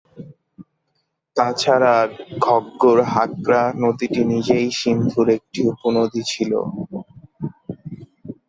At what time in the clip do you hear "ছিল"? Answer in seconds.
6.27-6.51